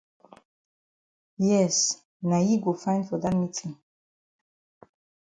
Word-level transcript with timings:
Yes 1.47 1.77
na 2.29 2.37
yi 2.47 2.55
go 2.63 2.71
fine 2.83 3.03
for 3.07 3.19
dat 3.21 3.35
meetin. 3.41 3.71